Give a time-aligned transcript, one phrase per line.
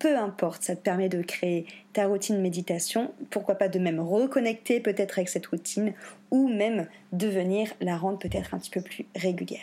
[0.00, 4.80] peu importe, ça te permet de créer ta routine méditation, pourquoi pas de même reconnecter
[4.80, 5.92] peut-être avec cette routine
[6.30, 9.60] ou même de venir la rendre peut-être un petit peu plus régulière.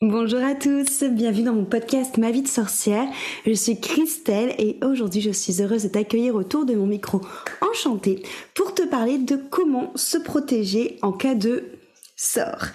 [0.00, 3.06] Bonjour à tous, bienvenue dans mon podcast Ma vie de sorcière.
[3.46, 7.20] Je suis Christelle et aujourd'hui je suis heureuse de t'accueillir autour de mon micro
[7.60, 8.22] enchanté
[8.54, 11.64] pour te parler de comment se protéger en cas de
[12.16, 12.66] sort.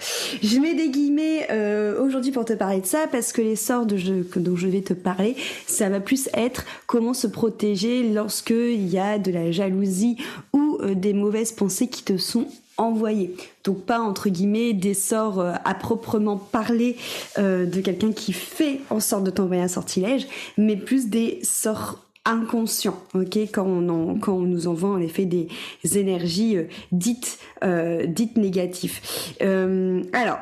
[0.42, 3.86] Je mets des guillemets euh, aujourd'hui pour te parler de ça parce que les sorts
[3.86, 3.96] de
[4.36, 5.34] dont je vais te parler,
[5.66, 10.16] ça va plus être comment se protéger lorsque il y a de la jalousie
[10.52, 13.34] ou euh, des mauvaises pensées qui te sont envoyées.
[13.64, 16.96] Donc pas entre guillemets des sorts euh, à proprement parler
[17.38, 20.26] de quelqu'un qui fait en sorte de t'envoyer un sortilège,
[20.58, 25.48] mais plus des sorts inconscient, ok, quand on, quand on nous envoie en effet des
[25.94, 29.00] énergies euh, dites euh, dites négatives.
[29.42, 30.38] Euh, alors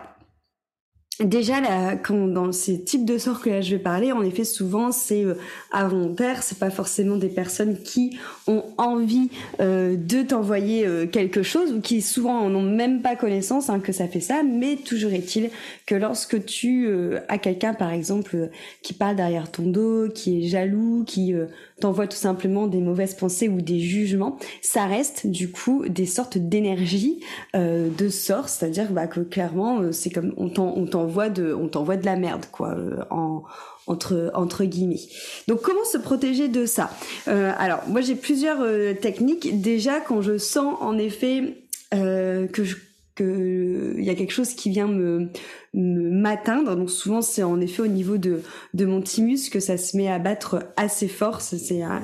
[1.21, 4.45] Déjà, là, quand, dans ces types de sorts que là je vais parler, en effet,
[4.45, 5.35] souvent c'est euh,
[5.73, 9.29] involontaire, c'est pas forcément des personnes qui ont envie
[9.59, 13.81] euh, de t'envoyer euh, quelque chose ou qui souvent en ont même pas connaissance hein,
[13.81, 15.51] que ça fait ça, mais toujours est-il
[15.87, 18.51] que lorsque tu euh, as quelqu'un, par exemple,
[18.83, 21.35] qui parle derrière ton dos, qui est jaloux, qui
[21.81, 26.39] t'envoie tout simplement des mauvaises pensées ou des jugements, ça reste du coup des sortes
[26.39, 27.21] d'énergie
[27.55, 32.17] de sorts, c'est-à-dire bah, que clairement c'est comme on t'envoie de, on t'envoie de la
[32.17, 33.43] merde, quoi, euh, en,
[33.87, 35.01] entre entre guillemets.
[35.49, 36.91] Donc comment se protéger de ça?
[37.27, 39.61] Euh, Alors moi j'ai plusieurs euh, techniques.
[39.61, 42.77] Déjà quand je sens en effet que je
[43.21, 45.29] il y a quelque chose qui vient me
[45.75, 46.77] m'atteindre.
[46.77, 48.43] Donc souvent c'est en effet au niveau de
[48.75, 51.41] de mon thymus que ça se met à battre assez fort.
[51.41, 51.59] C'est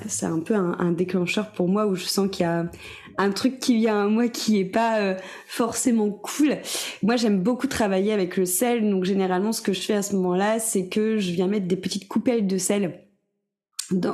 [0.08, 2.66] c'est un peu un, un, déclencheur pour moi où je sens qu'il y a
[3.18, 5.15] un truc qui vient à moi qui est pas euh,
[5.47, 6.59] forcément cool.
[7.03, 10.15] Moi, j'aime beaucoup travailler avec le sel, donc généralement, ce que je fais à ce
[10.16, 13.03] moment-là, c'est que je viens mettre des petites coupelles de sel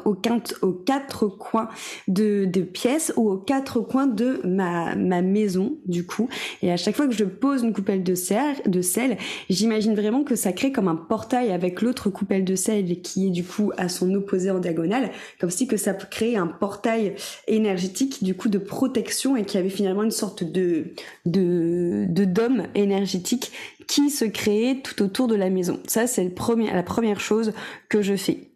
[0.05, 1.69] aux, quatre coins
[2.09, 6.29] de, pièces ou aux quatre coins de ma, ma maison du coup.
[6.63, 9.17] Et à chaque fois que je pose une coupelle de sel, de sel
[9.49, 13.31] j'imagine vraiment que ça crée comme un portail avec l'autre coupelle de sel qui est
[13.31, 15.11] du coup à son opposé en diagonale
[15.41, 17.15] comme si que ça crée un portail
[17.47, 20.95] énergétique du coup de protection et qui avait finalement une sorte de
[21.27, 23.53] de dôme énergétique
[23.87, 25.81] qui se créait tout autour de la maison.
[25.87, 26.33] Ça c'est
[26.73, 27.53] la première chose
[27.89, 28.51] que je fais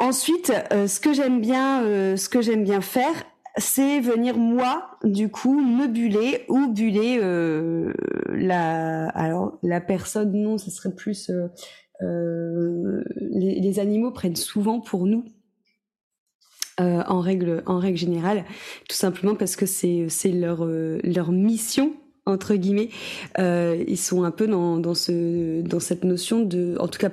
[0.00, 3.14] Ensuite, euh, ce que j'aime bien, euh, ce que j'aime bien faire,
[3.56, 7.92] c'est venir moi du coup me buller ou buller euh,
[8.28, 11.48] la alors la personne non ce serait plus euh,
[12.02, 15.24] euh, les, les, animaux prennent souvent pour nous
[16.78, 18.44] en règle en règle générale
[18.88, 21.92] tout simplement parce que c'est c'est leur leur mission
[22.24, 22.88] entre guillemets.
[23.38, 27.10] Ils sont un peu dans dans ce dans cette notion de en tout cas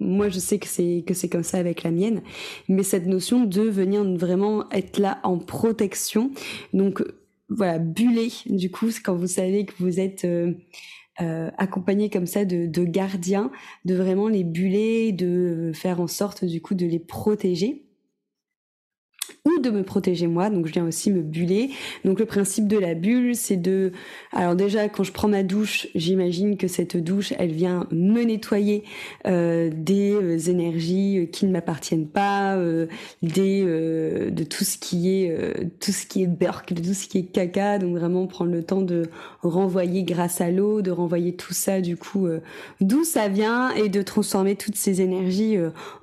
[0.00, 2.22] moi je sais que c'est que c'est comme ça avec la mienne
[2.68, 6.30] mais cette notion de venir vraiment être là en protection
[6.72, 7.02] donc
[7.48, 10.54] voilà buller du coup quand vous savez que vous êtes euh,
[11.20, 13.50] euh, accompagné comme ça de, de gardiens
[13.84, 17.89] de vraiment les buller de faire en sorte du coup de les protéger
[19.44, 20.50] ou de me protéger moi.
[20.50, 21.70] Donc je viens aussi me buller.
[22.04, 23.92] Donc le principe de la bulle, c'est de...
[24.32, 28.84] Alors déjà, quand je prends ma douche, j'imagine que cette douche, elle vient me nettoyer
[29.26, 32.86] euh, des euh, énergies qui ne m'appartiennent pas, euh,
[33.22, 36.94] des euh, de tout ce qui est euh, tout ce qui est burk, de tout
[36.94, 37.78] ce qui est caca.
[37.78, 39.08] Donc vraiment prendre le temps de
[39.42, 42.28] renvoyer grâce à l'eau, de renvoyer tout ça du coup
[42.80, 45.56] d'où ça vient et de transformer toutes ces énergies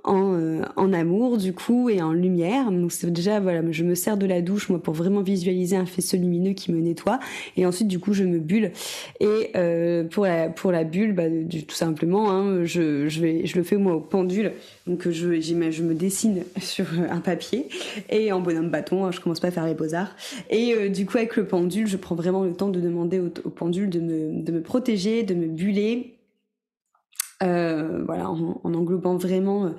[0.04, 2.72] en en amour du coup et en lumière.
[2.72, 5.85] Donc c'est déjà voilà, je me sers de la douche moi pour vraiment visualiser un
[5.85, 7.19] faisceau lumineux qui me nettoie.
[7.56, 8.71] Et ensuite, du coup, je me bulle.
[9.19, 11.24] Et euh, pour la pour la bulle, bah,
[11.68, 14.53] tout simplement, hein, je, je vais je le fais moi au pendule.
[14.85, 17.68] Donc je je me dessine sur un papier
[18.09, 19.06] et en bonhomme bâton.
[19.06, 20.15] Hein, je commence pas à faire les beaux arts.
[20.50, 23.27] Et euh, du coup, avec le pendule, je prends vraiment le temps de demander au,
[23.44, 26.17] au pendule de me de me protéger, de me buller
[27.44, 29.69] euh, voilà, en, en, englobant vraiment, euh,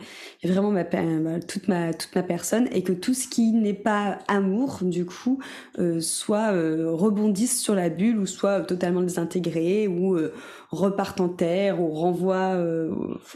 [0.44, 4.19] vraiment ma, bah, toute ma toute ma personne et que tout ce qui n'est pas
[4.28, 5.40] amour, du coup,
[5.78, 10.32] euh, soit euh, rebondisse sur la bulle ou soit totalement désintégré ou euh,
[10.70, 12.56] reparte en terre ou renvoie.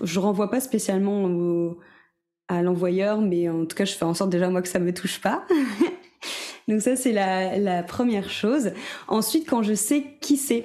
[0.02, 1.74] je renvoie pas spécialement
[2.48, 4.92] à l'envoyeur, mais en tout cas, je fais en sorte déjà moi que ça me
[4.92, 5.44] touche pas.
[6.69, 8.70] Donc ça, c'est la, la première chose.
[9.08, 10.64] Ensuite, quand je sais qui c'est,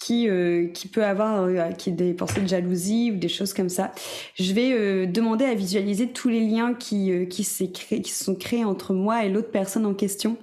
[0.00, 3.68] qui euh, qui peut avoir euh, qui des pensées de jalousie ou des choses comme
[3.68, 3.92] ça.
[4.34, 8.34] Je vais euh, demander à visualiser tous les liens qui qui s'est créé, qui sont
[8.34, 10.36] créés entre moi et l'autre personne en question.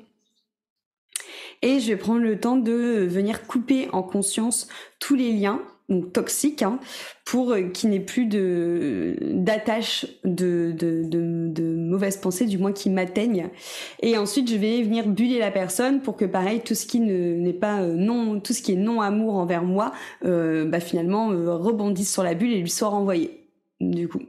[1.64, 4.68] Et je vais prendre le temps de venir couper en conscience
[5.00, 6.80] tous les liens donc toxique, hein,
[7.26, 12.90] pour euh, qu'il n'ait plus de d'attache de, de, de, mauvaises pensées, du moins qui
[12.90, 13.50] m'atteignent.
[14.02, 17.54] Et ensuite, je vais venir buller la personne pour que, pareil, tout ce qui n'est
[17.54, 19.94] pas euh, non, tout ce qui est non amour envers moi,
[20.26, 23.47] euh, bah, finalement euh, rebondisse sur la bulle et lui soit renvoyé.
[23.80, 24.20] Du coup.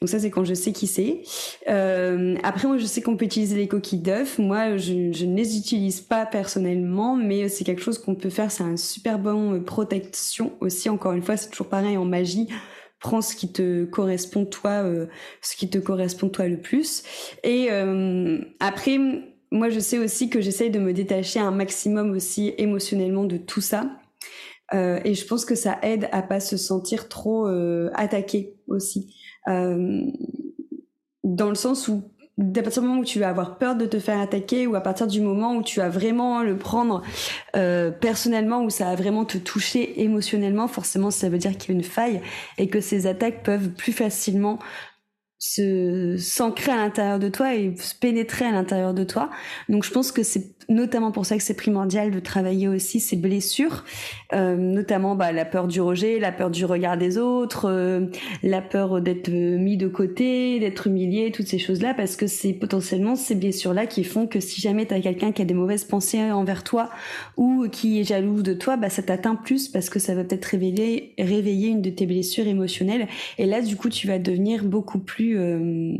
[0.00, 1.22] Donc ça, c'est quand je sais qui c'est.
[1.68, 4.38] Euh, après, moi, je sais qu'on peut utiliser les coquilles d'œufs.
[4.40, 8.50] Moi, je, je, ne les utilise pas personnellement, mais c'est quelque chose qu'on peut faire.
[8.50, 10.88] C'est un super bon euh, protection aussi.
[10.88, 12.48] Encore une fois, c'est toujours pareil en magie.
[12.98, 15.06] Prends ce qui te correspond toi, euh,
[15.40, 17.02] ce qui te correspond toi le plus.
[17.44, 18.98] Et euh, après,
[19.52, 23.60] moi, je sais aussi que j'essaye de me détacher un maximum aussi émotionnellement de tout
[23.60, 23.88] ça.
[24.72, 29.14] Euh, et je pense que ça aide à pas se sentir trop euh, attaqué aussi.
[29.48, 30.02] Euh,
[31.24, 32.02] dans le sens où
[32.56, 34.80] à partir du moment où tu vas avoir peur de te faire attaquer ou à
[34.80, 37.02] partir du moment où tu vas vraiment le prendre
[37.54, 41.76] euh, personnellement où ça va vraiment te toucher émotionnellement forcément ça veut dire qu'il y
[41.76, 42.22] a une faille
[42.56, 44.58] et que ces attaques peuvent plus facilement
[45.40, 49.30] se s'ancrer à l'intérieur de toi et se pénétrer à l'intérieur de toi.
[49.70, 53.16] Donc je pense que c'est notamment pour ça que c'est primordial de travailler aussi ces
[53.16, 53.84] blessures,
[54.32, 58.06] euh, notamment bah, la peur du rejet, la peur du regard des autres, euh,
[58.42, 63.16] la peur d'être mis de côté, d'être humilié, toutes ces choses-là, parce que c'est potentiellement
[63.16, 66.30] ces blessures-là qui font que si jamais tu as quelqu'un qui a des mauvaises pensées
[66.30, 66.88] envers toi
[67.36, 70.44] ou qui est jaloux de toi, bah, ça t'atteint plus parce que ça va peut-être
[70.44, 73.08] révéler, réveiller une de tes blessures émotionnelles.
[73.38, 75.94] Et là, du coup, tu vas devenir beaucoup plus euh,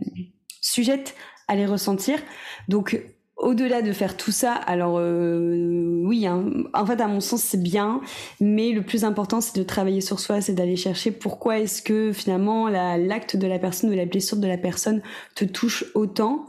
[0.61, 1.17] sujette
[1.49, 2.21] à les ressentir.
[2.69, 3.03] Donc
[3.41, 6.45] au-delà de faire tout ça, alors euh, oui, hein,
[6.75, 8.01] en fait à mon sens c'est bien,
[8.39, 12.13] mais le plus important c'est de travailler sur soi, c'est d'aller chercher pourquoi est-ce que
[12.13, 15.03] finalement l'acte de la personne ou la blessure de la personne
[15.35, 16.47] te touche autant.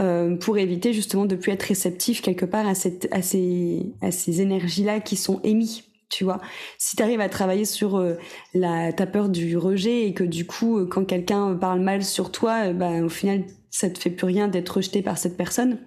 [0.00, 4.40] Euh, pour éviter justement de plus être réceptif quelque part à, à ces, à ces
[4.40, 6.40] énergies-là qui sont émises tu vois.
[6.78, 8.14] Si tu arrives à travailler sur euh,
[8.54, 12.32] la ta peur du rejet et que du coup euh, quand quelqu'un parle mal sur
[12.32, 15.78] toi, bah au final ça te fait plus rien d'être rejeté par cette personne.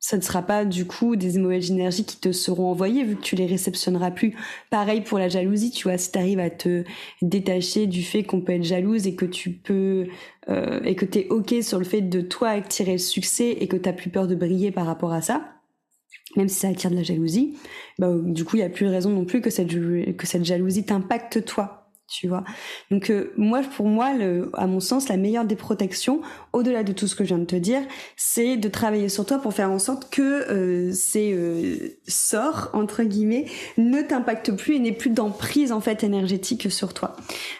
[0.00, 3.22] Ça ne sera pas du coup des mauvaises énergies qui te seront envoyées vu que
[3.22, 4.36] tu les réceptionneras plus.
[4.70, 6.84] Pareil pour la jalousie, tu vois, si tu arrives à te
[7.20, 10.06] détacher du fait qu'on peut être jalouse et que tu peux
[10.48, 13.66] euh, et que tu es OK sur le fait de toi attirer le succès et
[13.66, 15.58] que tu plus peur de briller par rapport à ça,
[16.36, 17.56] même si ça attire de la jalousie,
[17.98, 21.77] bah, du coup, il n'y a plus raison non plus que cette jalousie t'impacte toi.
[22.08, 22.42] Tu vois.
[22.90, 26.22] Donc euh, moi, pour moi, le, à mon sens, la meilleure des protections,
[26.54, 27.82] au-delà de tout ce que je viens de te dire,
[28.16, 33.02] c'est de travailler sur toi pour faire en sorte que euh, ces euh, sorts entre
[33.02, 33.44] guillemets
[33.76, 37.14] ne t'impactent plus et n'aient plus d'emprise en fait énergétique sur toi.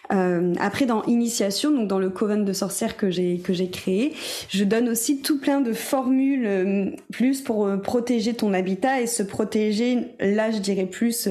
[0.09, 4.15] après, dans initiation, donc dans le coven de sorcières que j'ai que j'ai créé,
[4.49, 9.99] je donne aussi tout plein de formules plus pour protéger ton habitat et se protéger.
[10.21, 11.29] Là, je dirais plus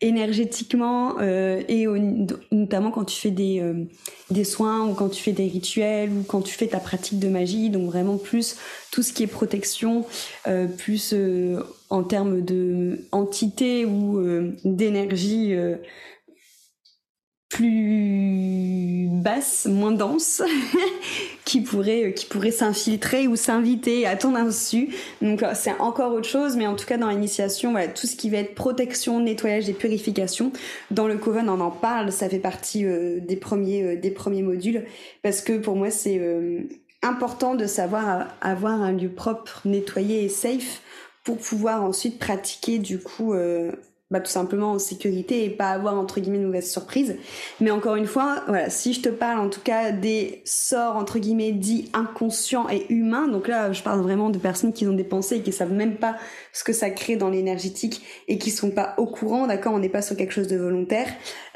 [0.00, 1.96] énergétiquement et au,
[2.56, 3.84] notamment quand tu fais des, euh,
[4.30, 7.28] des soins ou quand tu fais des rituels ou quand tu fais ta pratique de
[7.28, 7.70] magie.
[7.70, 8.56] Donc vraiment plus
[8.90, 10.04] tout ce qui est protection,
[10.46, 11.60] euh, plus euh,
[11.90, 14.20] en termes de entité ou
[14.64, 15.54] d'énergie
[17.48, 20.42] plus basse, moins dense,
[21.44, 24.94] qui pourrait, qui pourrait s'infiltrer ou s'inviter à ton insu.
[25.22, 28.16] Donc euh, c'est encore autre chose, mais en tout cas dans l'initiation, voilà, tout ce
[28.16, 30.52] qui va être protection, nettoyage et purification,
[30.90, 34.42] dans le Coven on en parle, ça fait partie euh, des premiers, euh, des premiers
[34.42, 34.84] modules,
[35.22, 36.20] parce que pour moi c'est
[37.02, 40.82] important de savoir avoir un lieu propre, nettoyé et safe
[41.24, 43.34] pour pouvoir ensuite pratiquer du coup
[44.12, 47.16] bah, tout simplement en sécurité et pas avoir entre guillemets une mauvaise surprise.
[47.60, 51.18] Mais encore une fois, voilà, si je te parle en tout cas des sorts entre
[51.18, 55.02] guillemets dits inconscients et humains, donc là je parle vraiment de personnes qui ont des
[55.02, 56.16] pensées et qui savent même pas
[56.52, 59.88] ce que ça crée dans l'énergétique et qui sont pas au courant, d'accord, on n'est
[59.88, 61.08] pas sur quelque chose de volontaire.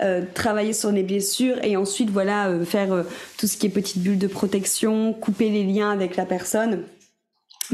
[0.02, 3.02] Euh, travailler sur les blessures et ensuite voilà euh, faire euh,
[3.38, 6.84] tout ce qui est petite bulle de protection, couper les liens avec la personne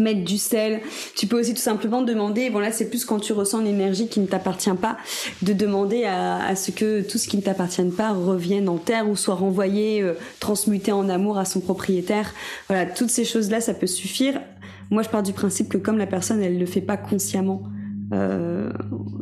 [0.00, 0.80] mettre du sel.
[1.16, 4.08] Tu peux aussi tout simplement demander, bon là c'est plus quand tu ressens une énergie
[4.08, 4.96] qui ne t'appartient pas,
[5.42, 9.16] de demander à, ce que tout ce qui ne t'appartient pas revienne en terre ou
[9.16, 12.32] soit renvoyé, euh, transmuté en amour à son propriétaire.
[12.68, 14.40] Voilà, toutes ces choses-là, ça peut suffire.
[14.90, 17.62] Moi je pars du principe que comme la personne elle le fait pas consciemment,
[18.12, 18.72] euh,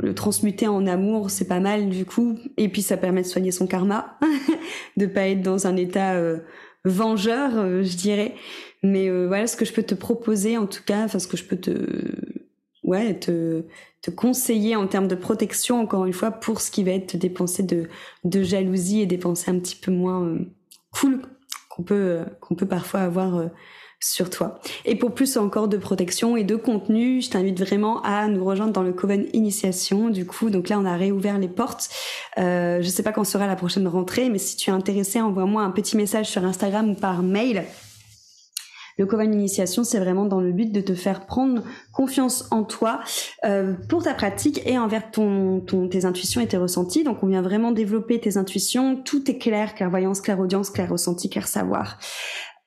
[0.02, 2.38] le transmuter en amour, c'est pas mal du coup.
[2.57, 4.19] Et puis ça permet de soigner son karma,
[4.97, 6.38] de pas être dans un état euh,
[6.85, 7.50] vengeur,
[7.83, 8.35] je dirais.
[8.85, 11.37] Mais euh, voilà ce que je peux te proposer en tout cas, enfin ce que
[11.37, 11.73] je peux te
[12.85, 13.64] ouais te
[14.03, 17.31] te conseiller en termes de protection encore une fois pour ce qui va être des
[17.31, 17.88] pensées de
[18.25, 20.38] de jalousie et des pensées un petit peu moins euh,
[20.93, 21.23] cool
[21.71, 23.49] qu'on peut euh, qu'on peut parfois avoir
[24.05, 24.61] sur toi.
[24.85, 28.73] Et pour plus encore de protection et de contenu, je t'invite vraiment à nous rejoindre
[28.73, 30.11] dans le Coven Initiation.
[30.11, 31.88] Du coup, donc là, on a réouvert les portes.
[32.38, 35.62] Euh, je sais pas quand sera la prochaine rentrée, mais si tu es intéressé, envoie-moi
[35.62, 37.64] un petit message sur Instagram ou par mail.
[38.97, 43.01] Le Coven Initiation, c'est vraiment dans le but de te faire prendre confiance en toi
[43.45, 47.05] euh, pour ta pratique et envers ton, ton, tes intuitions et tes ressentis.
[47.05, 48.97] Donc, on vient vraiment développer tes intuitions.
[48.97, 51.99] Tout est clair, clairvoyance, clairaudience, clair ressenti, clair savoir.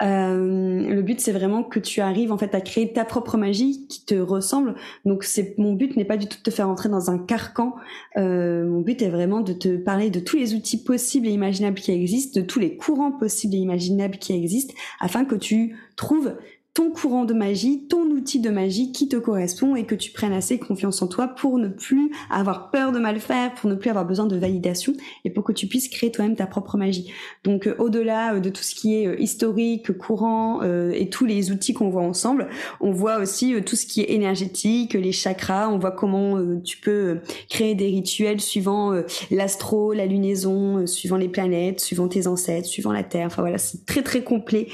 [0.04, 3.88] Euh, le but c'est vraiment que tu arrives en fait à créer ta propre magie
[3.88, 4.76] qui te ressemble.
[5.06, 7.76] Donc c'est mon but n'est pas du tout de te faire entrer dans un carcan.
[8.18, 11.80] Euh, mon but est vraiment de te parler de tous les outils possibles et imaginables
[11.80, 16.36] qui existent, de tous les courants possibles et imaginables qui existent, afin que tu trouves
[16.78, 20.32] ton courant de magie, ton outil de magie qui te correspond et que tu prennes
[20.32, 23.90] assez confiance en toi pour ne plus avoir peur de mal faire, pour ne plus
[23.90, 24.94] avoir besoin de validation
[25.26, 27.12] et pour que tu puisses créer toi-même ta propre magie.
[27.44, 31.50] Donc euh, au-delà euh, de tout ce qui est euh, historique, courant et tous les
[31.52, 32.48] outils qu'on voit ensemble,
[32.80, 37.20] on voit aussi tout ce qui est énergétique, les chakras, on voit comment tu peux
[37.50, 38.94] créer des rituels suivant
[39.32, 43.28] l'astro, la lunaison, suivant les planètes, suivant tes ancêtres, suivant la terre.
[43.28, 44.68] Enfin voilà, c'est très très complet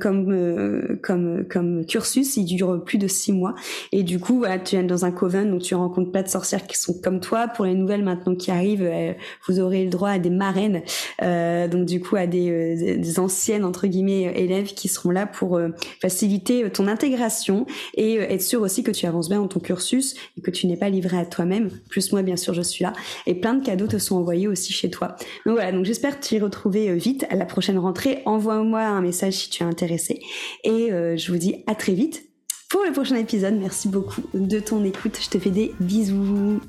[0.00, 3.54] comme comme comme cursus, il dure plus de six mois.
[3.92, 6.66] Et du coup, voilà, tu es dans un coven, donc tu rencontres pas de sorcières
[6.66, 7.48] qui sont comme toi.
[7.48, 9.12] Pour les nouvelles maintenant qui arrivent, euh,
[9.46, 10.82] vous aurez le droit à des marraines,
[11.22, 15.26] euh, donc du coup à des, euh, des, anciennes entre guillemets élèves qui seront là
[15.26, 15.60] pour
[16.00, 20.40] faciliter ton intégration et être sûr aussi que tu avances bien dans ton cursus et
[20.40, 21.70] que tu n'es pas livré à toi-même.
[21.88, 22.92] Plus moi, bien sûr, je suis là.
[23.26, 25.16] Et plein de cadeaux te sont envoyés aussi chez toi.
[25.46, 28.22] Donc voilà, donc j'espère t'y retrouver vite à la prochaine rentrée.
[28.26, 30.20] Envoie-moi un message si tu es intéressé
[30.64, 32.24] et je dis à très vite
[32.68, 33.54] pour le prochain épisode.
[33.54, 35.18] Merci beaucoup de ton écoute.
[35.22, 36.60] Je te fais des bisous.